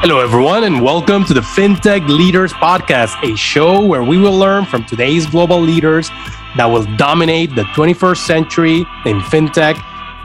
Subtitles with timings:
[0.00, 4.64] Hello, everyone, and welcome to the FinTech Leaders Podcast, a show where we will learn
[4.64, 6.08] from today's global leaders
[6.56, 9.74] that will dominate the 21st century in FinTech,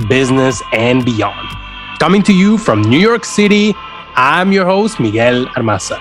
[0.07, 1.49] business, and beyond.
[1.97, 3.73] Coming to you from New York City,
[4.15, 5.99] I'm your host, Miguel Armaza.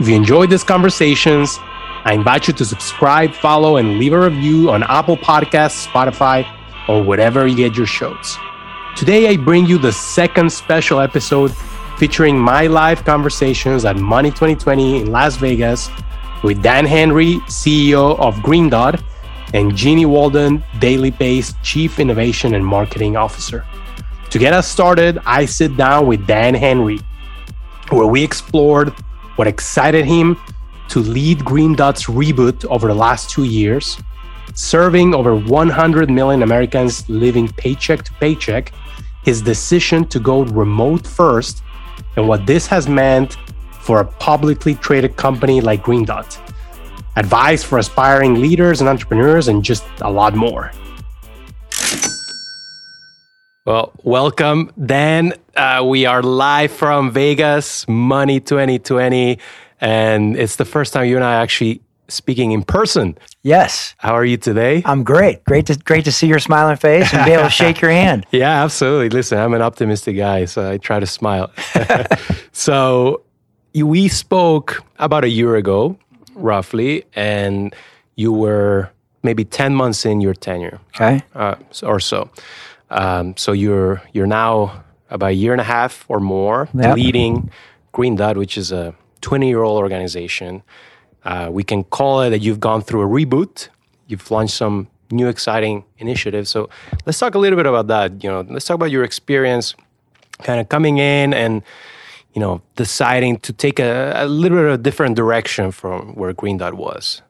[0.00, 1.58] If you enjoyed these conversations,
[2.06, 6.50] I invite you to subscribe, follow, and leave a review on Apple Podcasts, Spotify,
[6.88, 8.38] or wherever you get your shows.
[8.96, 11.52] Today, I bring you the second special episode
[12.00, 15.90] featuring my live conversations at Money 2020 in Las Vegas
[16.42, 19.02] with Dan Henry, CEO of Green Dot,
[19.52, 23.66] and Jeanniey Walden, Daily Pay's Chief Innovation and Marketing Officer.
[24.30, 27.00] To get us started, I sit down with Dan Henry,
[27.90, 28.94] where we explored
[29.36, 30.38] what excited him
[30.88, 33.98] to lead Green Dot's reboot over the last two years,
[34.54, 38.72] serving over 100 million Americans living paycheck to paycheck,
[39.22, 41.62] his decision to go remote first
[42.16, 43.36] and what this has meant
[43.80, 46.38] for a publicly traded company like Green Dot.
[47.16, 50.70] Advice for aspiring leaders and entrepreneurs, and just a lot more.
[53.66, 55.34] Well, welcome, Dan.
[55.54, 59.38] Uh, we are live from Vegas, Money 2020,
[59.80, 63.16] and it's the first time you and I actually speaking in person.
[63.42, 63.94] Yes.
[63.98, 64.82] How are you today?
[64.84, 65.42] I'm great.
[65.44, 68.26] Great to great to see your smiling face and be able to shake your hand.
[68.30, 69.08] Yeah, absolutely.
[69.08, 71.50] Listen, I'm an optimistic guy, so I try to smile.
[72.52, 73.22] so
[73.74, 75.96] we spoke about a year ago,
[76.34, 77.74] roughly, and
[78.16, 78.90] you were
[79.22, 80.80] maybe 10 months in your tenure.
[80.94, 81.22] Okay.
[81.34, 82.30] Uh, or so.
[82.90, 86.96] Um, so you're you're now about a year and a half or more Yep.
[86.96, 87.50] leading
[87.92, 90.62] Green Dot, which is a 20 year old organization.
[91.24, 93.68] Uh, we can call it that you've gone through a reboot.
[94.06, 96.50] You've launched some new exciting initiatives.
[96.50, 96.68] So
[97.06, 98.22] let's talk a little bit about that.
[98.22, 99.74] You know, let's talk about your experience,
[100.42, 101.62] kind of coming in and
[102.34, 106.32] you know deciding to take a, a little bit of a different direction from where
[106.32, 107.22] Green Dot was.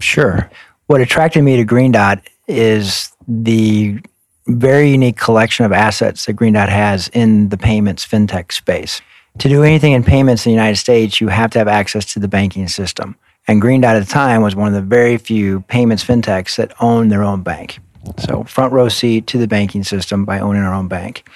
[0.00, 0.50] Sure.
[0.86, 4.00] What attracted me to Green Dot is the
[4.46, 9.02] very unique collection of assets that Green Dot has in the payments fintech space.
[9.38, 12.18] To do anything in payments in the United States, you have to have access to
[12.18, 13.16] the banking system.
[13.48, 16.72] And Green Dot at the time was one of the very few payments fintechs that
[16.80, 17.80] owned their own bank.
[18.18, 21.26] So, front row seat to the banking system by owning our own bank.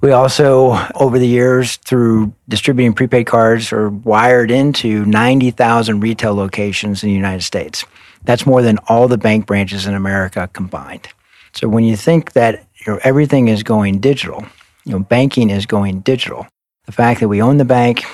[0.00, 7.02] We also, over the years, through distributing prepaid cards, are wired into 90,000 retail locations
[7.02, 7.84] in the United States.
[8.24, 11.08] That's more than all the bank branches in America combined.
[11.52, 14.44] So when you think that you know, everything is going digital,
[14.84, 16.46] you know, banking is going digital.
[16.84, 18.04] The fact that we own the bank,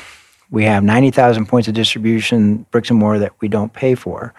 [0.53, 4.35] we have 90,000 points of distribution, bricks and mortar that we don't pay for,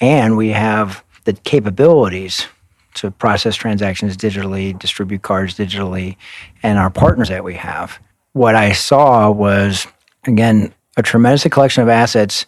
[0.00, 2.48] and we have the capabilities
[2.94, 6.16] to process transactions digitally, distribute cards digitally,
[6.62, 7.98] and our partners that we have.
[8.32, 9.86] What I saw was,
[10.24, 12.44] again, a tremendous collection of assets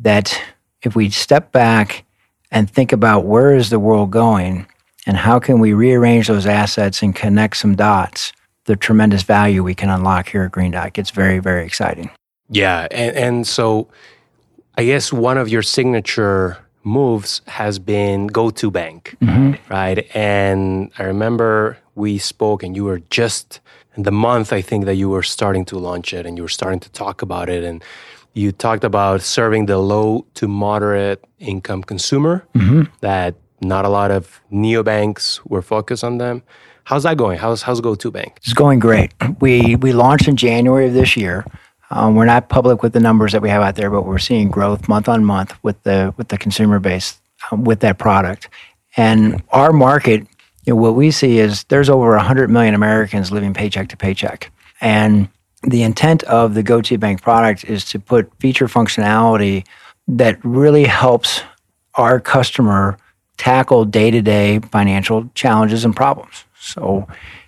[0.00, 0.38] that
[0.82, 2.04] if we step back
[2.50, 4.66] and think about where is the world going
[5.06, 8.32] and how can we rearrange those assets and connect some dots,
[8.64, 12.10] the tremendous value we can unlock here at Green Dot gets very, very exciting.
[12.48, 13.88] Yeah, and, and so
[14.76, 19.72] I guess one of your signature moves has been GO2bank, mm-hmm.
[19.72, 20.06] right?
[20.14, 23.60] And I remember we spoke, and you were just
[23.96, 26.48] in the month I think that you were starting to launch it, and you were
[26.48, 27.82] starting to talk about it, and
[28.34, 32.82] you talked about serving the low to moderate income consumer mm-hmm.
[33.00, 36.42] that not a lot of neobanks were focused on them.
[36.84, 37.38] How's that going?
[37.38, 38.36] How's how's Go to Bank?
[38.36, 39.12] It's going great.
[39.40, 41.44] We we launched in January of this year.
[41.90, 44.50] Um, we're not public with the numbers that we have out there, but we're seeing
[44.50, 47.20] growth month on month with the with the consumer base
[47.50, 48.48] um, with that product.
[48.96, 50.26] And our market,
[50.64, 54.50] you know, what we see is there's over 100 million Americans living paycheck to paycheck.
[54.80, 55.28] And
[55.62, 59.66] the intent of the GO2bank product is to put feature functionality
[60.08, 61.42] that really helps
[61.94, 62.96] our customer
[63.36, 66.44] tackle day to day financial challenges and problems.
[66.58, 67.06] So,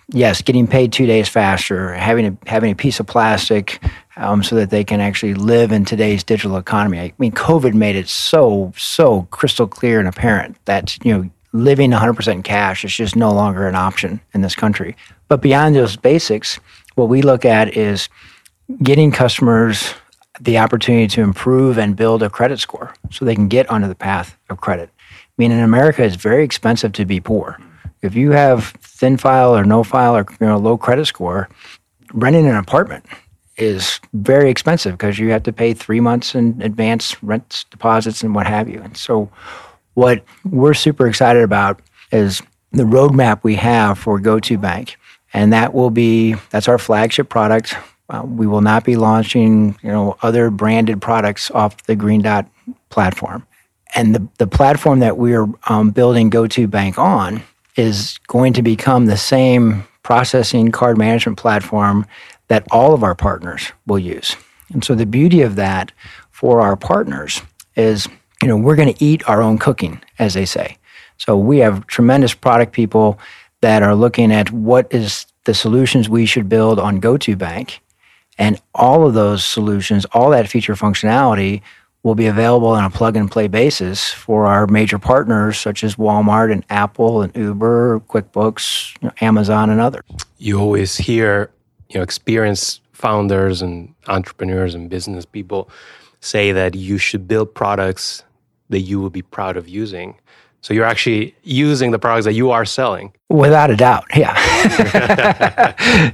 [0.09, 3.81] yes, getting paid two days faster, having a, having a piece of plastic
[4.19, 6.99] um, so that they can actually live in today's digital economy.
[6.99, 11.91] I mean, COVID made it so, so crystal clear and apparent that, you know, living
[11.91, 14.95] 100% in cash is just no longer an option in this country.
[15.29, 16.59] But beyond those basics,
[16.95, 18.09] what we look at is
[18.83, 19.93] getting customers
[20.41, 23.95] the opportunity to improve and build a credit score so they can get onto the
[23.95, 24.89] path of credit.
[24.99, 27.57] I mean, in America, it's very expensive to be poor.
[28.01, 31.49] If you have thin file or no file or you know, low credit score,
[32.13, 33.05] renting an apartment
[33.59, 38.33] is very expensive because you have to pay three months in advance rent deposits and
[38.33, 38.81] what have you.
[38.81, 39.29] And so,
[39.93, 42.41] what we're super excited about is
[42.71, 44.95] the roadmap we have for GO2bank,
[45.33, 47.75] and that will be that's our flagship product.
[48.09, 52.49] Uh, we will not be launching, you know, other branded products off the Green Dot
[52.89, 53.45] platform.
[53.95, 57.43] And the, the platform that we're um, building GO2bank on
[57.75, 62.05] is going to become the same processing card management platform
[62.49, 64.35] that all of our partners will use.
[64.73, 65.91] And so the beauty of that
[66.31, 67.41] for our partners
[67.75, 68.07] is,
[68.41, 70.77] you know, we're going to eat our own cooking, as they say.
[71.17, 73.19] So we have tremendous product people
[73.61, 77.79] that are looking at what is the solutions we should build on GO2bank.
[78.37, 81.61] And all of those solutions, all that feature functionality
[82.03, 85.95] will be available on a plug and play basis for our major partners such as
[85.95, 90.03] Walmart and Apple and Uber, QuickBooks, Amazon, and others.
[90.37, 91.51] You always hear,
[91.89, 95.69] you know, experienced founders and entrepreneurs and business people
[96.21, 98.23] say that you should build products
[98.69, 100.15] that you will be proud of using.
[100.61, 103.13] So you're actually using the products that you are selling.
[103.29, 104.35] Without a doubt, yeah.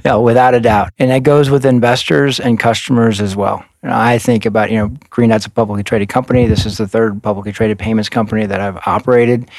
[0.04, 0.92] yeah, without a doubt.
[0.98, 3.64] And that goes with investors and customers as well.
[3.82, 6.46] You know, I think about, you know, Green Dot's a publicly traded company.
[6.46, 9.50] This is the third publicly traded payments company that I've operated.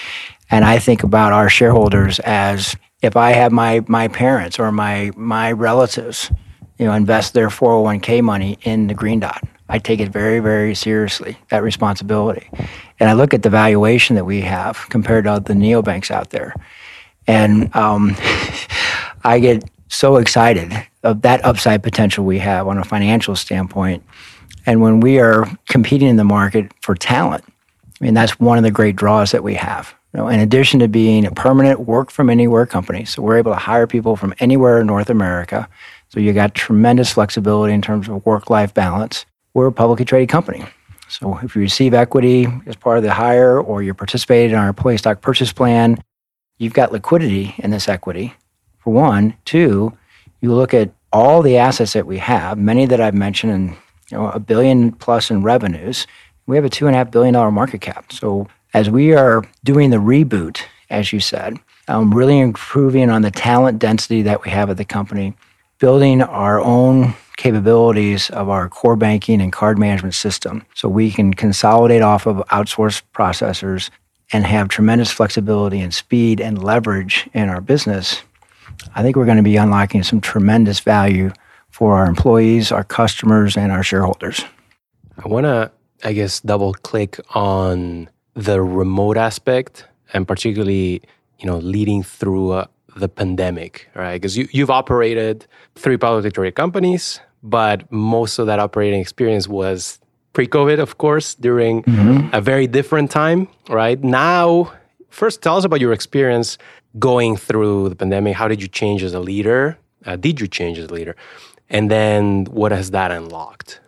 [0.49, 5.11] And I think about our shareholders as if I have my my parents or my
[5.15, 6.31] my relatives,
[6.77, 9.43] you know, invest their 401k money in the Green Dot.
[9.69, 12.49] I take it very, very seriously, that responsibility.
[12.99, 16.55] And I look at the valuation that we have compared to the neobanks out there.
[17.27, 18.15] And um,
[19.23, 20.73] I get so excited
[21.03, 24.03] of that upside potential we have on a financial standpoint.
[24.65, 27.43] And when we are competing in the market for talent,
[27.99, 29.96] I mean, that's one of the great draws that we have.
[30.17, 33.57] Know, in addition to being a permanent work from anywhere company, so we're able to
[33.57, 35.69] hire people from anywhere in North America.
[36.09, 39.27] So you got tremendous flexibility in terms of work life balance.
[39.53, 40.65] We're a publicly traded company.
[41.07, 44.69] So if you receive equity as part of the hire or you're participating in our
[44.69, 46.01] employee stock purchase plan,
[46.57, 48.33] you've got liquidity in this equity,
[48.79, 49.35] for one.
[49.45, 49.95] Two,
[50.41, 53.69] you look at all the assets that we have, many that I've mentioned, and
[54.09, 56.07] you know, a billion plus in revenues.
[56.47, 58.11] We have a two and a half billion dollar market cap.
[58.11, 63.31] So as we are doing the reboot, as you said, um, really improving on the
[63.31, 65.33] talent density that we have at the company,
[65.79, 71.33] building our own capabilities of our core banking and card management system so we can
[71.33, 73.89] consolidate off of outsourced processors
[74.33, 78.23] and have tremendous flexibility and speed and leverage in our business,
[78.95, 81.31] I think we're going to be unlocking some tremendous value
[81.69, 84.43] for our employees, our customers, and our shareholders.
[85.23, 85.71] I want to,
[86.03, 91.01] I guess, double click on the remote aspect and particularly,
[91.39, 94.13] you know, leading through uh, the pandemic, right?
[94.13, 99.99] Because you, you've operated three publicly traded companies, but most of that operating experience was
[100.33, 102.33] pre-COVID, of course, during mm-hmm.
[102.33, 104.01] a very different time, right?
[104.03, 104.71] Now,
[105.09, 106.59] first, tell us about your experience
[106.99, 108.35] going through the pandemic.
[108.35, 109.79] How did you change as a leader?
[110.05, 111.15] Uh, did you change as a leader?
[111.69, 113.81] And then, what has that unlocked?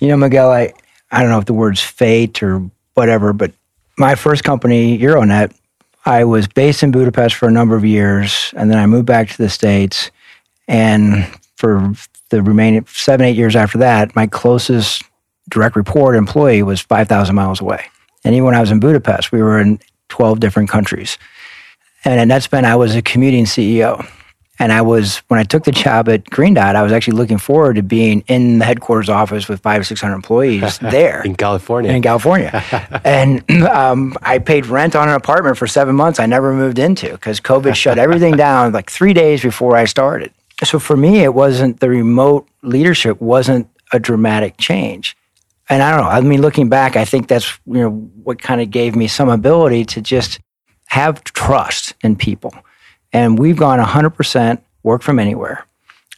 [0.00, 0.72] You know, Miguel, I
[1.10, 3.52] I don't know if the word's fate or whatever, but
[3.96, 5.54] my first company, Euronet,
[6.04, 9.28] I was based in Budapest for a number of years, and then I moved back
[9.28, 10.10] to the States.
[10.66, 11.92] And for
[12.30, 15.04] the remaining seven, eight years after that, my closest
[15.48, 17.84] direct report employee was 5,000 miles away.
[18.24, 19.78] And even when I was in Budapest, we were in
[20.08, 21.18] 12 different countries.
[22.04, 24.04] And at Netspend, I was a commuting CEO.
[24.60, 27.38] And I was, when I took the job at Green Dot, I was actually looking
[27.38, 31.22] forward to being in the headquarters office with five or 600 employees there.
[31.22, 31.92] in California.
[31.92, 32.50] In California.
[33.04, 37.10] and um, I paid rent on an apartment for seven months I never moved into
[37.12, 40.32] because COVID shut everything down like three days before I started.
[40.64, 45.16] So for me, it wasn't the remote leadership wasn't a dramatic change.
[45.68, 46.10] And I don't know.
[46.10, 47.90] I mean, looking back, I think that's you know
[48.24, 50.40] what kind of gave me some ability to just
[50.86, 52.52] have trust in people.
[53.12, 55.66] And we've gone 100% work from anywhere.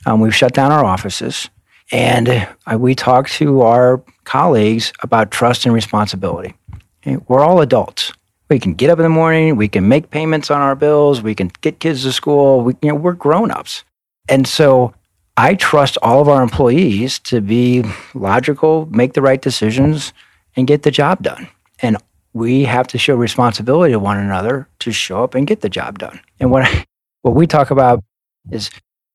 [0.07, 1.51] Um, we've shut down our offices,
[1.93, 6.55] and uh, we talk to our colleagues about trust and responsibility.
[7.03, 7.19] Okay?
[7.29, 8.13] We're all adults.
[8.49, 9.57] We can get up in the morning.
[9.57, 11.23] We can make payments on our bills.
[11.23, 12.63] We can get kids to school.
[12.63, 13.85] We, you know, we're grown-ups.
[14.29, 14.95] And so
[15.37, 20.13] I trust all of our employees to be logical, make the right decisions,
[20.57, 21.49] and get the job done.
[21.81, 21.97] And
[22.33, 25.99] we have to show responsibility to one another to show up and get the job
[25.99, 26.21] done.
[26.39, 26.87] And what I,
[27.23, 28.03] what we talk about
[28.51, 28.71] is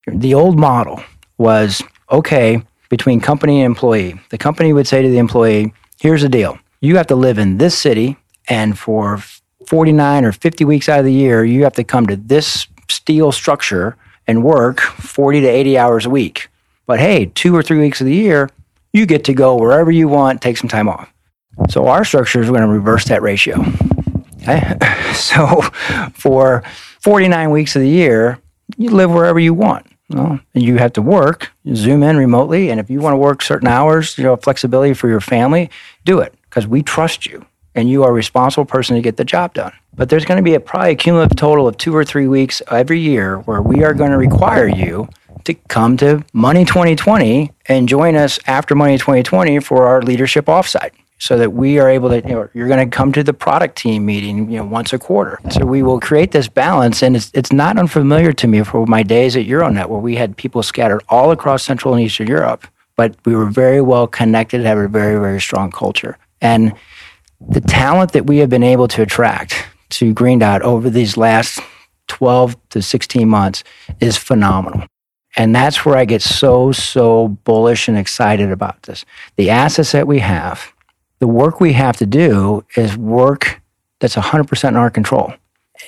[0.08, 1.02] the old model
[1.38, 1.82] was
[2.12, 4.20] okay between company and employee.
[4.30, 7.58] The company would say to the employee, "Here's the deal: you have to live in
[7.58, 8.18] this city,
[8.48, 9.20] and for
[9.68, 13.32] 49 or 50 weeks out of the year, you have to come to this steel
[13.32, 16.50] structure." and work 40 to 80 hours a week.
[16.86, 18.50] But hey, two or three weeks of the year,
[18.94, 21.12] you get to go wherever you want, take some time off.
[21.70, 23.64] So our structure is going to reverse that ratio.
[24.42, 24.78] Okay?
[25.16, 25.62] So
[26.14, 26.62] for
[27.00, 28.38] 49 weeks of the year,
[28.78, 29.88] you live wherever you want.
[30.10, 33.70] Well, you have to work, zoom in remotely, and if you want to work certain
[33.70, 35.70] hours, you know, flexibility for your family,
[36.04, 37.46] do it because we trust you
[37.76, 39.72] and you are a responsible person to get the job done.
[39.94, 42.62] But there's going to be a probably a cumulative total of two or three weeks
[42.70, 45.08] every year where we are going to require you
[45.46, 50.92] to come to Money 2020 and join us after Money 2020 for our leadership offsite
[51.18, 53.78] so that we are able to, you know, you're going to come to the product
[53.78, 55.40] team meeting, you know, once a quarter.
[55.50, 57.02] So we will create this balance.
[57.02, 60.36] And it's, it's not unfamiliar to me for my days at Euronet where we had
[60.36, 62.68] people scattered all across Central and Eastern Europe,
[62.98, 66.18] but we were very well connected, have a very, very strong culture.
[66.42, 66.74] And
[67.40, 71.60] the talent that we have been able to attract to Green Dot over these last
[72.08, 73.64] 12 to 16 months
[74.00, 74.86] is phenomenal.
[75.38, 79.06] And that's where I get so, so bullish and excited about this.
[79.36, 80.74] The assets that we have,
[81.20, 83.62] the work we have to do is work
[84.00, 85.34] that's 100% in our control.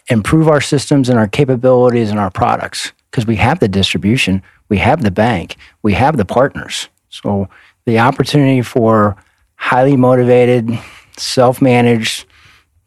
[0.10, 4.78] Improve our systems and our capabilities and our products because we have the distribution, we
[4.78, 6.90] have the bank, we have the partners.
[7.10, 7.50] So
[7.86, 9.16] the opportunity for
[9.56, 10.78] highly motivated,
[11.18, 12.26] self managed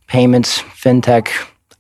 [0.07, 1.31] payments, fintech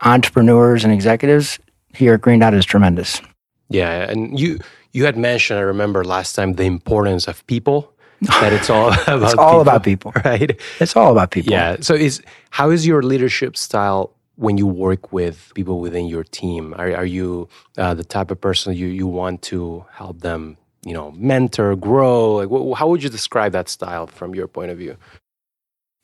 [0.02, 1.58] entrepreneurs and executives
[1.94, 3.20] here at Green Dot is tremendous.
[3.68, 4.58] Yeah, and you
[4.92, 7.92] you had mentioned, I remember last time, the importance of people.
[8.22, 9.22] That it's all about.
[9.22, 10.60] it's all people, about people, right?
[10.80, 11.52] It's all about people.
[11.52, 11.78] Yeah.
[11.80, 16.74] So, is how is your leadership style when you work with people within your team?
[16.78, 17.48] Are are you
[17.78, 22.36] uh, the type of person you you want to help them, you know, mentor, grow?
[22.36, 24.96] Like, wh- how would you describe that style from your point of view?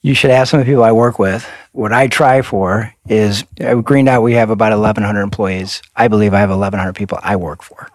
[0.02, 1.48] You should ask some of the people I work with.
[1.74, 5.82] What I try for is at Green Dot, we have about 1,100 employees.
[5.96, 7.88] I believe I have 1,100 people I work for.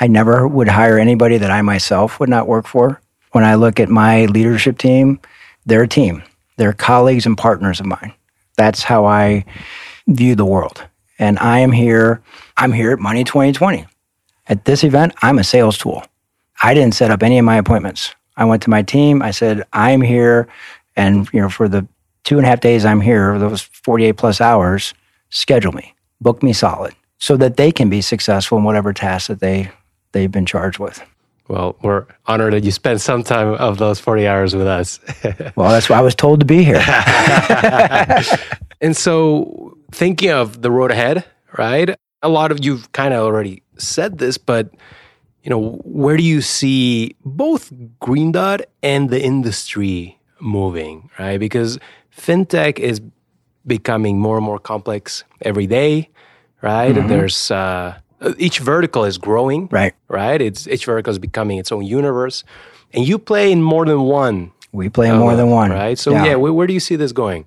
[0.00, 3.01] I never would hire anybody that I myself would not work for.
[3.32, 5.20] When I look at my leadership team,
[5.66, 6.22] they're a team,
[6.56, 8.14] they're colleagues and partners of mine.
[8.56, 9.44] That's how I
[10.06, 10.84] view the world.
[11.18, 12.22] And I am here,
[12.56, 13.86] I'm here at Money 2020.
[14.48, 16.04] At this event, I'm a sales tool.
[16.62, 18.14] I didn't set up any of my appointments.
[18.36, 20.48] I went to my team, I said, I'm here
[20.96, 21.86] and you know, for the
[22.24, 24.94] two and a half days I'm here, those 48 plus hours,
[25.30, 29.40] schedule me, book me solid, so that they can be successful in whatever task that
[29.40, 29.70] they
[30.12, 31.02] they've been charged with.
[31.52, 34.98] Well, we're honored that you spent some time of those 40 hours with us.
[35.54, 36.82] well, that's why I was told to be here.
[38.80, 41.26] and so, thinking of the road ahead,
[41.58, 41.94] right?
[42.22, 44.70] A lot of you've kind of already said this, but
[45.42, 51.36] you know, where do you see both Green Dot and the industry moving, right?
[51.36, 51.78] Because
[52.16, 53.02] fintech is
[53.66, 56.08] becoming more and more complex every day,
[56.62, 56.94] right?
[56.94, 57.08] Mm-hmm.
[57.08, 57.98] There's uh,
[58.38, 59.94] each vertical is growing, right?
[60.08, 60.40] Right.
[60.40, 62.44] It's each vertical is becoming its own universe,
[62.92, 64.52] and you play in more than one.
[64.72, 65.98] We play in uh, more than one, right?
[65.98, 67.44] So yeah, yeah where, where do you see this going?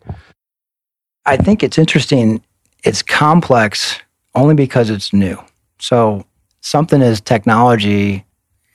[1.25, 2.43] I think it's interesting.
[2.83, 3.99] It's complex
[4.35, 5.37] only because it's new.
[5.79, 6.25] So
[6.61, 8.25] something is technology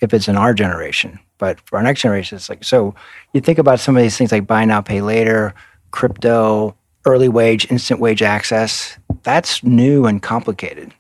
[0.01, 2.95] if it's in our generation but for our next generation, it's like so.
[3.33, 5.55] You think about some of these things like buy now, pay later,
[5.91, 8.97] crypto, early wage, instant wage access.
[9.25, 10.95] That's new and complicated.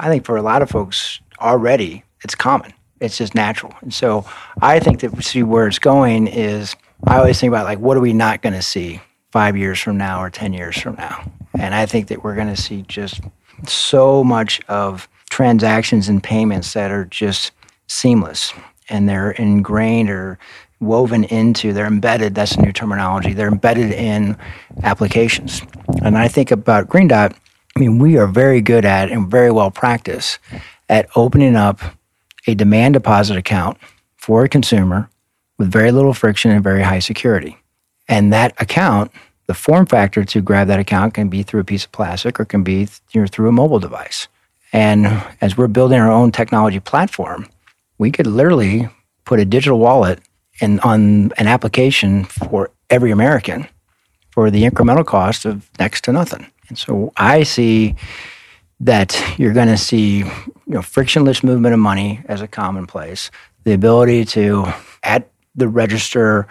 [0.00, 2.72] I think for a lot of folks already, it's common.
[3.00, 3.74] It's just natural.
[3.82, 4.24] And so
[4.60, 6.74] I think that we see where it's going is
[7.06, 9.96] I always think about like what are we not going to see five years from
[9.96, 13.20] now or ten years from now, and I think that we're going to see just
[13.66, 17.52] so much of transactions and payments that are just
[17.86, 18.52] seamless
[18.88, 20.38] and they're ingrained or
[20.80, 24.36] woven into, they're embedded, that's a new terminology, they're embedded in
[24.82, 25.62] applications.
[26.02, 27.34] And I think about Green Dot,
[27.80, 30.38] mean, we are very good at and very well practiced
[30.88, 31.80] at opening up
[32.46, 33.78] a demand deposit account
[34.16, 35.08] for a consumer
[35.58, 37.56] with very little friction and very high security.
[38.08, 39.10] And that account,
[39.46, 42.44] the form factor to grab that account can be through a piece of plastic or
[42.44, 44.28] can be you know, through a mobile device.
[44.72, 45.06] And
[45.40, 47.48] as we're building our own technology platform,
[47.98, 48.88] we could literally
[49.24, 50.20] put a digital wallet
[50.60, 53.66] in, on an application for every American
[54.30, 56.46] for the incremental cost of next to nothing.
[56.70, 57.96] And so I see
[58.80, 63.30] that you're going to see you know, frictionless movement of money as a commonplace,
[63.64, 64.72] the ability to,
[65.02, 66.48] at the register,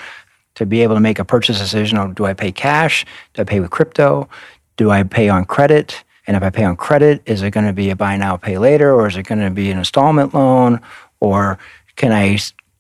[0.56, 3.06] to be able to make a purchase decision on do I pay cash?
[3.34, 4.30] Do I pay with crypto?
[4.76, 6.04] Do I pay on credit?
[6.28, 8.58] And if I pay on credit, is it going to be a buy now, pay
[8.58, 10.82] later, or is it going to be an installment loan?
[11.22, 11.58] Or
[11.96, 12.38] can I,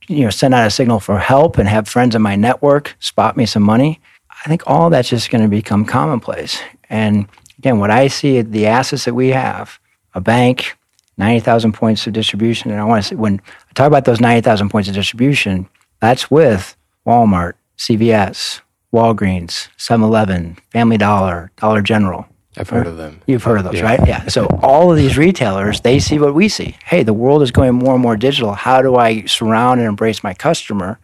[0.07, 3.37] you know, send out a signal for help and have friends in my network spot
[3.37, 4.01] me some money?
[4.45, 6.61] I think all that's just going to become commonplace.
[6.89, 7.27] And
[7.57, 9.79] again, what I see the assets that we have,
[10.13, 10.77] a bank,
[11.17, 12.71] 90,000 points of distribution.
[12.71, 15.69] And I want to say, when I talk about those 90,000 points of distribution,
[15.99, 18.61] that's with Walmart, CVS,
[18.93, 22.25] Walgreens, 7 Eleven, Family Dollar, Dollar General.
[22.57, 23.21] I've heard of them.
[23.27, 23.83] You've heard of those, yeah.
[23.83, 24.07] right?
[24.07, 24.27] Yeah.
[24.27, 26.77] So all of these retailers, they see what we see.
[26.83, 28.53] Hey, the world is going more and more digital.
[28.53, 30.99] How do I surround and embrace my customer?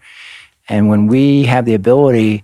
[0.68, 2.44] And when we have the ability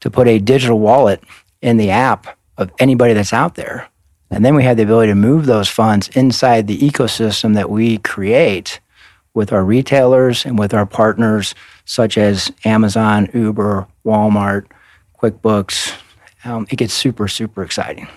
[0.00, 1.22] to put a digital wallet
[1.62, 3.88] in the app of anybody that's out there,
[4.30, 7.98] and then we have the ability to move those funds inside the ecosystem that we
[7.98, 8.80] create
[9.34, 14.66] with our retailers and with our partners, such as Amazon, Uber, Walmart,
[15.20, 15.94] QuickBooks.
[16.44, 18.08] Um, it gets super, super exciting.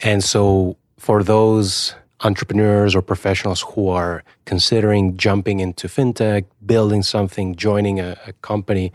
[0.00, 7.54] And so, for those entrepreneurs or professionals who are considering jumping into fintech, building something,
[7.56, 8.92] joining a, a, company,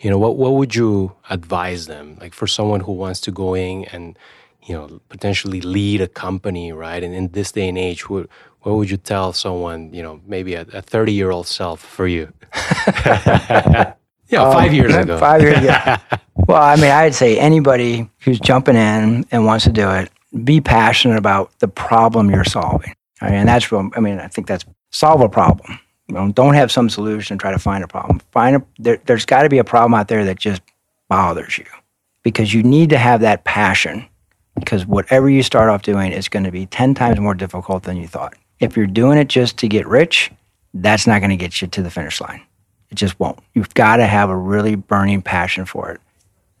[0.00, 2.16] you know, what, what would you advise them?
[2.20, 4.18] Like for someone who wants to go in and,
[4.62, 7.02] you know, potentially lead a company, right?
[7.02, 8.28] And in this day and age, what,
[8.62, 12.32] what would you tell someone, you know, maybe a 30 year old self for you?
[13.04, 13.94] yeah,
[14.36, 15.18] um, five years ago.
[15.18, 15.96] Five years ago.
[16.34, 20.10] well, I mean, I'd say anybody who's jumping in and wants to do it,
[20.44, 22.94] be passionate about the problem you're solving.
[23.20, 23.32] Right?
[23.32, 25.80] And that's real, I mean, I think that's solve a problem.
[26.08, 28.20] Don't have some solution and try to find a problem.
[28.32, 30.62] Find a, there, there's got to be a problem out there that just
[31.08, 31.66] bothers you
[32.22, 34.06] because you need to have that passion
[34.58, 37.96] because whatever you start off doing is going to be 10 times more difficult than
[37.96, 38.34] you thought.
[38.58, 40.30] If you're doing it just to get rich,
[40.74, 42.40] that's not going to get you to the finish line.
[42.90, 43.38] It just won't.
[43.54, 46.00] You've got to have a really burning passion for it.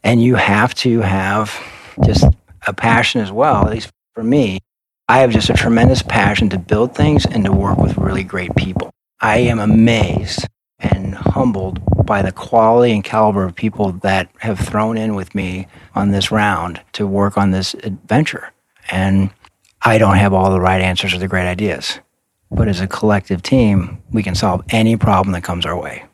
[0.04, 1.58] And you have to have
[2.04, 2.24] just
[2.66, 4.60] a passion as well, at least for me.
[5.08, 8.54] I have just a tremendous passion to build things and to work with really great
[8.56, 8.90] people.
[9.20, 10.46] I am amazed
[10.78, 15.66] and humbled by the quality and caliber of people that have thrown in with me
[15.94, 18.52] on this round to work on this adventure.
[18.90, 19.30] And
[19.82, 21.98] I don't have all the right answers or the great ideas.
[22.50, 26.04] But as a collective team, we can solve any problem that comes our way.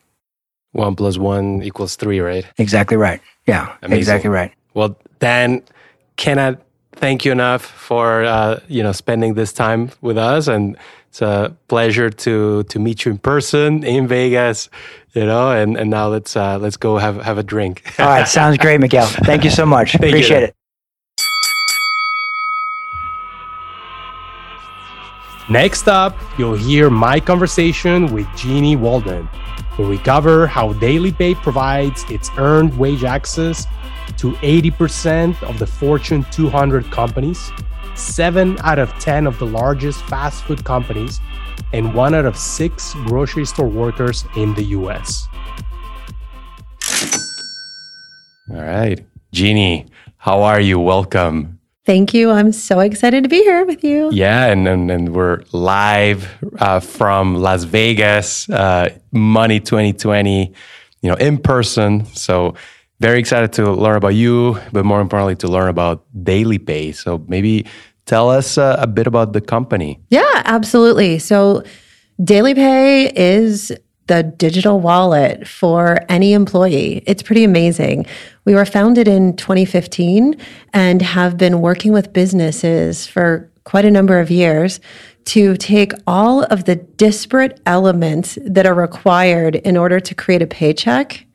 [0.73, 2.45] One plus one equals three, right?
[2.59, 3.21] Exactly right.
[3.47, 3.99] Yeah, Amazing.
[3.99, 4.53] exactly right.
[4.73, 5.63] Well, Dan,
[6.17, 6.61] cannot
[6.93, 10.77] thank you enough for uh, you know spending this time with us, and
[11.15, 14.69] it's a pleasure to to meet you in person in Vegas.
[15.13, 17.85] You know, and, and now let's uh, let's go have have a drink.
[18.01, 19.07] All right, sounds great, Miguel.
[19.07, 19.95] Thank you so much.
[19.95, 20.47] Appreciate you.
[20.47, 20.55] it.
[25.49, 29.27] Next up, you'll hear my conversation with Jeanniey Walden,
[29.77, 33.69] where we cover how DailyPay provides its earned wage access
[34.17, 37.53] to 80% of the Fortune 200 companies,
[37.95, 41.21] 7 out of 10 of the largest fast food companies,
[41.73, 45.29] and 1 out of 6 grocery store workers in the US.
[48.51, 49.05] All right.
[49.33, 50.79] Jeanniey, how are you?
[50.79, 51.59] Welcome.
[51.87, 52.31] Thank you.
[52.31, 54.11] I'm so excited to be here with you.
[54.11, 56.29] Yeah, and and, and we're live
[56.59, 60.53] uh, from Las Vegas, uh, Money 2020,
[61.03, 62.07] you know, in person.
[62.07, 62.55] So
[63.05, 66.93] very excited to learn about you, but more importantly, to learn about Daily Pay.
[66.93, 67.67] So maybe
[68.07, 70.01] tell us uh, a bit about the company.
[70.09, 71.19] Yeah, absolutely.
[71.19, 71.65] So
[72.23, 73.71] Daily Pay is
[74.07, 77.03] the digital wallet for any employee.
[77.07, 78.07] It's pretty amazing.
[78.47, 80.35] We were founded in 2015
[80.73, 84.81] and have been working with businesses for quite a number of years
[85.27, 90.47] to take all of the disparate elements that are required in order to create a
[90.47, 91.27] paycheck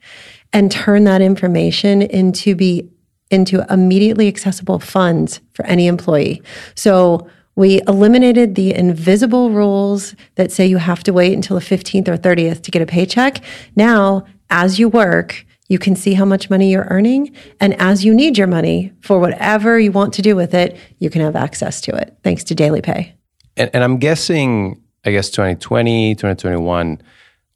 [0.54, 2.90] and turn that information into be
[3.32, 6.42] into immediately accessible funds for any employee.
[6.76, 12.08] So we eliminated the invisible rules that say you have to wait until the 15th
[12.08, 13.44] or 30th to get a paycheck.
[13.76, 17.36] Now, as you work, you can see how much money you're earning.
[17.60, 21.10] And as you need your money for whatever you want to do with it, you
[21.10, 23.12] can have access to it thanks to DailyPay.
[23.56, 27.02] And, and I'm guessing, I guess 2020, 2021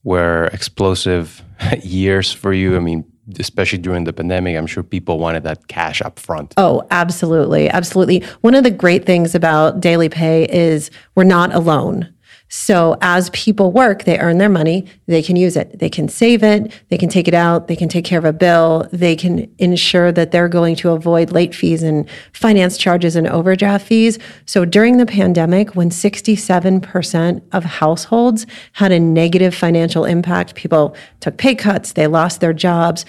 [0.04, 1.42] were explosive
[1.84, 2.76] years for you.
[2.76, 3.06] I mean,
[3.40, 6.54] especially during the pandemic, I'm sure people wanted that cash up front.
[6.58, 7.70] Oh, absolutely.
[7.70, 8.20] Absolutely.
[8.42, 12.13] One of the great things about Daily Pay is we're not alone.
[12.56, 15.80] So as people work, they earn their money, they can use it.
[15.80, 18.32] They can save it, they can take it out, they can take care of a
[18.32, 23.28] bill, they can ensure that they're going to avoid late fees and finance charges and
[23.28, 24.20] overdraft fees.
[24.46, 31.38] So during the pandemic, when 67% of households had a negative financial impact, people took
[31.38, 33.04] pay cuts, they lost their jobs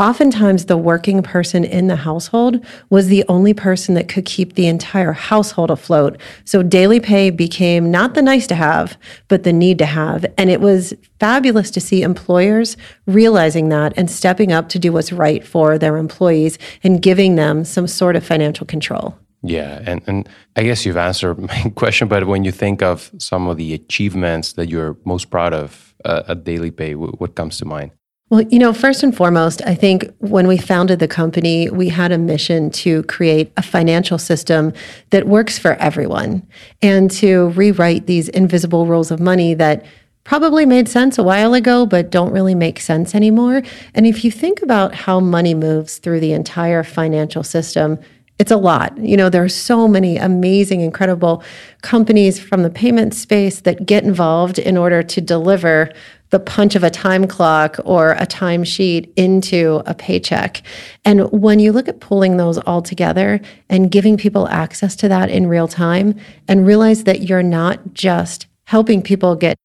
[0.00, 4.66] oftentimes the working person in the household was the only person that could keep the
[4.66, 6.18] entire household afloat.
[6.46, 8.96] So daily pay became not the nice to have,
[9.28, 10.24] but the need to have.
[10.38, 15.12] And it was fabulous to see employers realizing that and stepping up to do what's
[15.12, 19.18] right for their employees and giving them some sort of financial control.
[19.42, 23.48] Yeah, and, and I guess you've answered my question, but when you think of some
[23.48, 27.90] of the achievements that you're most proud of uh, at DailyPay, what comes to mind?
[28.30, 32.12] Well, you know, first and foremost, I think when we founded the company, we had
[32.12, 34.72] a mission to create a financial system
[35.10, 36.46] that works for everyone
[36.80, 39.84] and to rewrite these invisible rules of money that
[40.22, 43.62] probably made sense a while ago, but don't really make sense anymore.
[43.96, 47.98] And if you think about how money moves through the entire financial system,
[48.38, 48.96] it's a lot.
[48.96, 51.42] You know, there are so many amazing, incredible
[51.82, 55.90] companies from the payment space that get involved in order to deliver
[56.30, 60.62] the punch of a time clock or a timesheet into a paycheck.
[61.04, 65.28] And when you look at pulling those all together and giving people access to that
[65.28, 69.56] in real time and realize that you're not just helping people get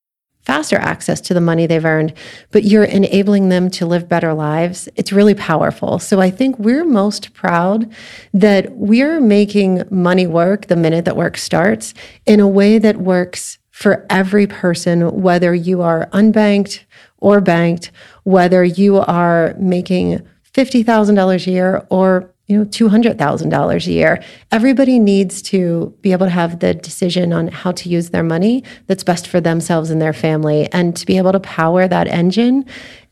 [0.45, 2.13] faster access to the money they've earned,
[2.51, 4.87] but you're enabling them to live better lives.
[4.95, 5.97] It's really powerful.
[5.97, 7.91] So I think we're most proud
[8.33, 11.95] that we're making money work the minute that work starts
[12.27, 16.79] in a way that works for every person, whether you are unbanked
[17.17, 17.91] or banked,
[18.23, 24.23] whether you are making $50,000 a year or you know $200,000 a year.
[24.51, 28.63] Everybody needs to be able to have the decision on how to use their money
[28.85, 32.65] that's best for themselves and their family and to be able to power that engine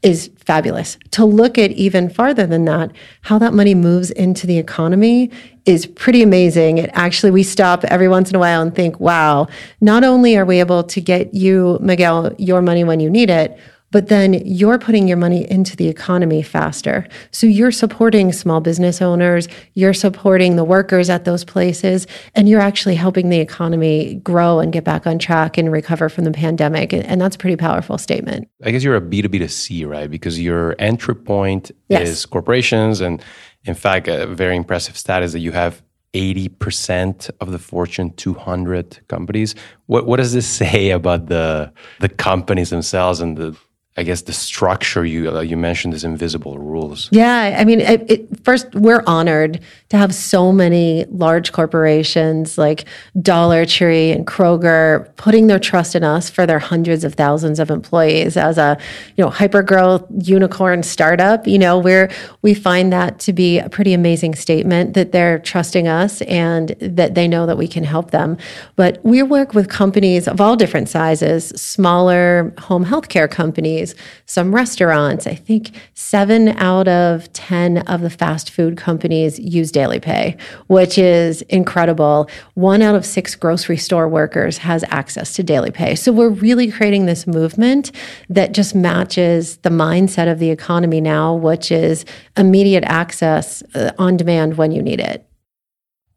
[0.03, 0.97] is fabulous.
[1.11, 2.91] To look at even farther than that,
[3.21, 5.31] how that money moves into the economy
[5.65, 6.77] is pretty amazing.
[6.77, 9.47] It actually, we stop every once in a while and think, wow,
[9.79, 13.57] not only are we able to get you, Miguel, your money when you need it,
[13.93, 17.07] but then you're putting your money into the economy faster.
[17.29, 22.59] So you're supporting small business owners, you're supporting the workers at those places, and you're
[22.59, 26.91] actually helping the economy grow and get back on track and recover from the pandemic.
[26.91, 28.49] And that's a pretty powerful statement.
[28.63, 30.09] I guess you're a B2B to C, right?
[30.09, 32.09] Because your entry point yes.
[32.09, 32.99] is corporations.
[32.99, 33.23] And
[33.63, 35.83] in fact, a very impressive stat is that you have
[36.15, 39.53] 80% of the Fortune 200 companies.
[39.85, 43.55] What, what does this say about the, the companies themselves and the
[43.95, 47.09] I guess the structure you uh, you mentioned is invisible rules.
[47.11, 52.85] Yeah, I mean, it, it, first we're honored to have so many large corporations like
[53.21, 57.69] Dollar Tree and Kroger putting their trust in us for their hundreds of thousands of
[57.69, 58.79] employees as a
[59.15, 61.45] you know hyper growth unicorn startup.
[61.45, 62.09] You know, where
[62.41, 67.13] we find that to be a pretty amazing statement that they're trusting us and that
[67.13, 68.37] they know that we can help them.
[68.75, 73.82] But we work with companies of all different sizes, smaller home healthcare companies
[74.25, 75.27] some restaurants.
[75.27, 80.97] I think seven out of 10 of the fast food companies use Daily Pay, which
[80.97, 82.29] is incredible.
[82.53, 85.95] One out of six grocery store workers has access to Daily Pay.
[85.95, 87.91] So we're really creating this movement
[88.29, 92.05] that just matches the mindset of the economy now, which is
[92.37, 95.27] immediate access uh, on demand when you need it.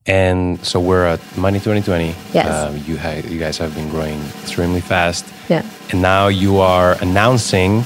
[0.06, 2.14] And so we're at Money 2020.
[2.32, 2.46] Yes.
[2.46, 5.26] Um, you, ha- you guys have been growing extremely fast.
[5.48, 5.68] Yeah.
[5.90, 7.82] And now you are announcing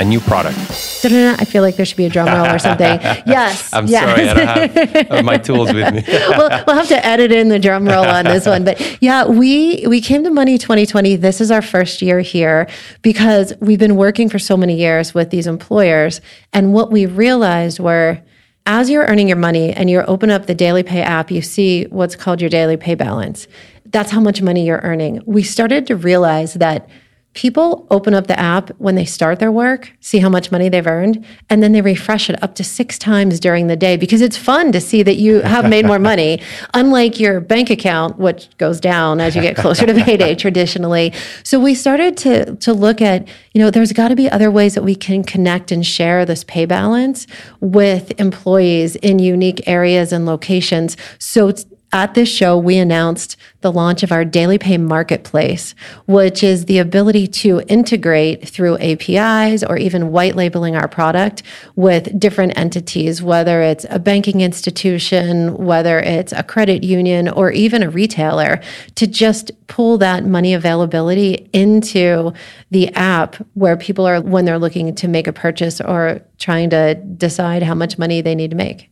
[0.00, 0.58] a new product.
[1.04, 3.00] I feel like there should be a drum roll or something.
[3.26, 3.72] Yes.
[3.72, 4.04] I'm yes.
[4.04, 6.04] sorry, I don't have, have my tools with me.
[6.08, 8.64] we'll, we'll have to edit in the drum roll on this one.
[8.64, 11.16] But yeah, we we came to Money 2020.
[11.16, 12.68] This is our first year here
[13.02, 16.20] because we've been working for so many years with these employers.
[16.52, 18.20] And what we realized were
[18.66, 21.84] as you're earning your money and you open up the Daily Pay app, you see
[21.84, 23.46] what's called your daily pay balance.
[23.86, 25.22] That's how much money you're earning.
[25.26, 26.88] We started to realize that
[27.34, 30.86] people open up the app when they start their work, see how much money they've
[30.86, 34.36] earned, and then they refresh it up to six times during the day because it's
[34.36, 36.40] fun to see that you have made more money,
[36.74, 41.12] unlike your bank account, which goes down as you get closer to payday traditionally.
[41.42, 44.74] So we started to, to look at, you know, there's got to be other ways
[44.74, 47.26] that we can connect and share this pay balance
[47.60, 50.96] with employees in unique areas and locations.
[51.18, 51.52] So
[51.94, 55.76] at this show, we announced the launch of our Daily Pay Marketplace,
[56.06, 61.44] which is the ability to integrate through APIs or even white labeling our product
[61.76, 67.80] with different entities, whether it's a banking institution, whether it's a credit union, or even
[67.80, 68.60] a retailer,
[68.96, 72.32] to just pull that money availability into
[72.72, 76.96] the app where people are when they're looking to make a purchase or trying to
[76.96, 78.90] decide how much money they need to make.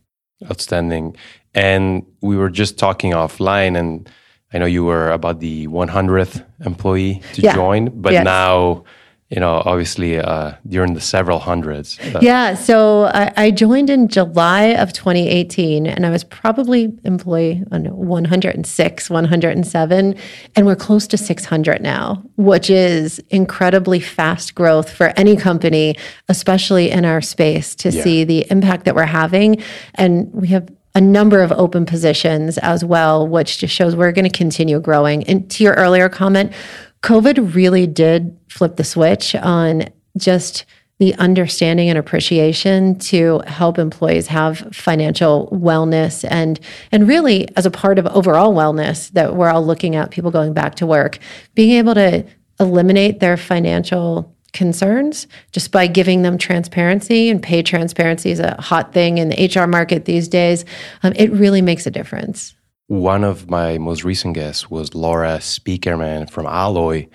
[0.49, 1.17] Outstanding.
[1.53, 4.09] And we were just talking offline, and
[4.53, 7.55] I know you were about the 100th employee to yeah.
[7.55, 8.25] join, but yes.
[8.25, 8.83] now,
[9.29, 11.97] you know, obviously uh, you're in the several hundreds.
[12.21, 12.53] yeah.
[12.53, 19.09] So I, I, joined in July of 2018, and I was probably employee know, 106,
[19.09, 20.15] 107,
[20.55, 25.95] and we're close to 600 now, which is incredibly fast growth for any company,
[26.29, 28.03] especially in our space, to yeah.
[28.03, 29.63] see the impact that we're having.
[29.95, 34.29] And we have a number of open positions as well, which just shows we're going
[34.29, 35.23] to continue growing.
[35.23, 36.53] And to your earlier comment,
[37.01, 39.85] COVID really did flip the switch on
[40.17, 40.65] just
[40.99, 46.59] the understanding and appreciation to help employees have financial wellness and
[46.91, 50.53] and really as a part of overall wellness that we're all looking at people going
[50.53, 51.17] back to work
[51.55, 52.23] being able to
[52.59, 58.93] eliminate their financial concerns just by giving them transparency and pay transparency is a hot
[58.93, 60.63] thing in the HR market these days.
[61.01, 62.55] Um, it really makes a difference.
[62.87, 67.07] One of my most recent guests was Laura Spiekerman from Alloy,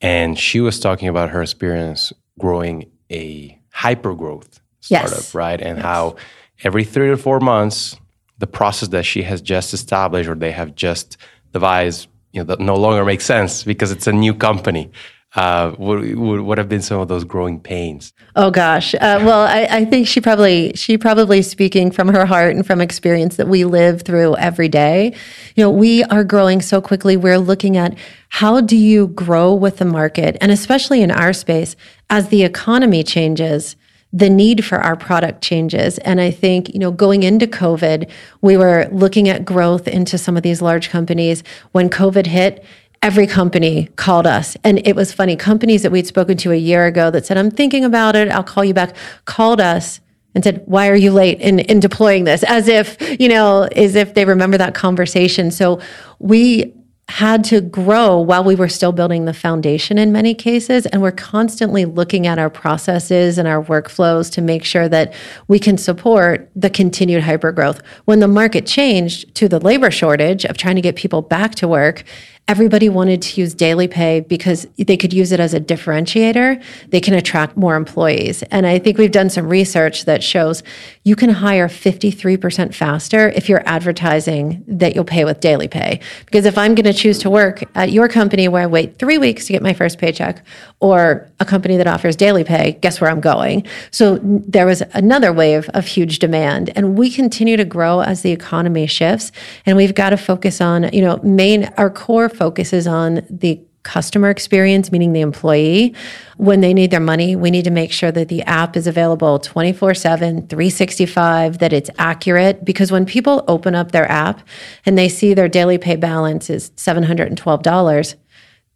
[0.00, 5.34] and she was talking about her experience growing a hyper growth startup, yes.
[5.34, 5.60] right?
[5.60, 5.84] And yes.
[5.84, 6.16] how
[6.62, 7.96] every three to four months,
[8.38, 11.16] the process that she has just established or they have just
[11.52, 14.90] devised, you know, that no longer makes sense because it's a new company
[15.34, 16.00] uh, what,
[16.44, 18.12] what have been some of those growing pains?
[18.36, 22.54] Oh gosh, uh, well, I, I, think she probably she probably speaking from her heart
[22.54, 25.14] and from experience that we live through every day.
[25.56, 27.16] You know, we are growing so quickly.
[27.16, 31.74] We're looking at how do you grow with the market, and especially in our space,
[32.10, 33.74] as the economy changes
[34.14, 35.98] the need for our product changes.
[35.98, 38.08] And I think, you know, going into COVID,
[38.42, 41.42] we were looking at growth into some of these large companies.
[41.72, 42.64] When COVID hit,
[43.04, 44.56] every company called us.
[44.64, 45.36] And it was funny.
[45.36, 48.42] Companies that we'd spoken to a year ago that said, I'm thinking about it, I'll
[48.42, 50.00] call you back, called us
[50.34, 52.42] and said, Why are you late in, in deploying this?
[52.44, 55.50] As if, you know, as if they remember that conversation.
[55.50, 55.82] So
[56.18, 56.72] we
[57.08, 60.86] had to grow while we were still building the foundation in many cases.
[60.86, 65.12] And we're constantly looking at our processes and our workflows to make sure that
[65.46, 67.82] we can support the continued hypergrowth.
[68.06, 71.68] When the market changed to the labor shortage of trying to get people back to
[71.68, 72.04] work,
[72.46, 76.62] everybody wanted to use daily pay because they could use it as a differentiator.
[76.90, 78.42] They can attract more employees.
[78.44, 80.62] And I think we've done some research that shows
[81.04, 86.00] you can hire 53% faster if you're advertising that you'll pay with daily pay.
[86.26, 89.16] Because if I'm going to choose to work at your company where I wait three
[89.16, 90.44] weeks to get my first paycheck
[90.80, 93.66] or a company that offers daily pay, guess where I'm going?
[93.90, 96.70] So there was another wave of huge demand.
[96.76, 99.32] And we continue to grow as the economy shifts.
[99.64, 104.30] And we've got to focus on, you know, main, our core focuses on the customer
[104.30, 105.94] experience, meaning the employee.
[106.36, 109.38] When they need their money, we need to make sure that the app is available
[109.38, 112.64] 24 7, 365, that it's accurate.
[112.64, 114.40] Because when people open up their app
[114.84, 118.14] and they see their daily pay balance is $712,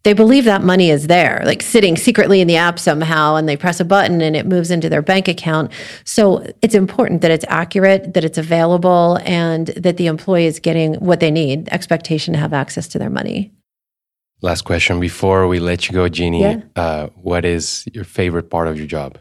[0.03, 3.57] they believe that money is there, like sitting secretly in the app somehow, and they
[3.57, 5.71] press a button and it moves into their bank account.
[6.05, 10.95] So it's important that it's accurate, that it's available, and that the employee is getting
[10.95, 13.51] what they need expectation to have access to their money.
[14.41, 16.39] Last question before we let you go, Jeanniey.
[16.39, 16.81] Yeah.
[16.81, 19.17] Uh, what is your favorite part of your job?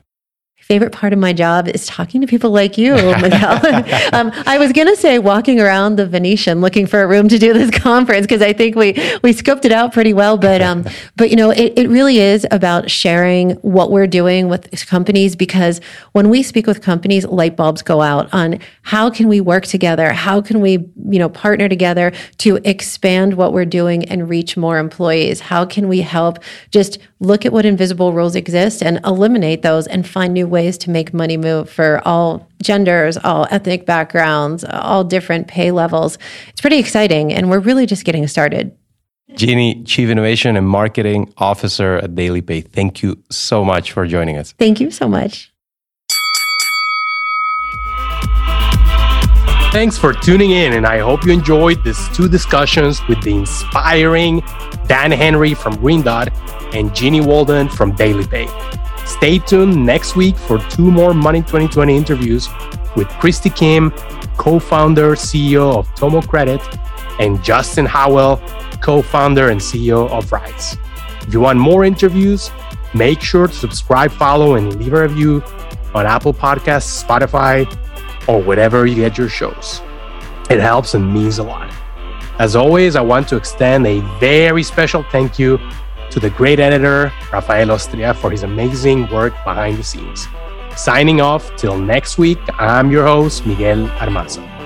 [0.68, 2.92] Favorite part of my job is talking to people like you,
[3.22, 3.52] Miguel.
[4.12, 7.38] um, I was going to say walking around the Venetian looking for a room to
[7.38, 8.92] do this conference because I think we
[9.22, 10.36] we scoped it out pretty well.
[10.36, 10.84] But um,
[11.16, 15.80] but you know, it, it really is about sharing what we're doing with companies because
[16.12, 20.12] when we speak with companies, light bulbs go out on how can we work together,
[20.12, 20.72] how can we
[21.08, 25.40] you know partner together to expand what we're doing and reach more employees.
[25.40, 26.40] How can we help
[26.70, 30.90] just look at what invisible rules exist and eliminate those and find new ways to
[30.90, 36.18] make money move for all genders, all ethnic backgrounds, all different pay levels.
[36.48, 38.76] It's pretty exciting, and we're really just getting started.
[39.32, 44.36] Jeanniey, Chief Innovation and Marketing Officer at Daily Pay, thank you so much for joining
[44.38, 44.52] us.
[44.52, 45.52] Thank you so much.
[49.70, 54.40] Thanks for tuning in, and I hope you enjoyed these two discussions with the inspiring
[54.86, 56.32] Dan Henry from Green Dot
[56.74, 58.46] and Jeanniey Walden from Daily Pay.
[59.08, 62.46] Stay tuned next week for two more Money 2020 interviews
[62.94, 63.90] with Kristy Kim,
[64.36, 66.60] co founder, CEO of Tomo Credit,
[67.18, 68.36] and Justin Howell,
[68.82, 70.76] co founder and CEO of Rise.
[71.22, 72.50] If you want more interviews,
[72.94, 75.42] make sure to subscribe, follow, and leave a review
[75.94, 77.66] on Apple Podcasts, Spotify,
[78.28, 79.80] or wherever you get your shows.
[80.50, 81.72] It helps and means a lot.
[82.38, 85.58] As always, I want to extend a very special thank you
[86.10, 90.26] to the great editor, Rafael Ostria, for his amazing work behind the scenes.
[90.76, 94.57] Signing off till next week, I'm your host, Miguel Armaza.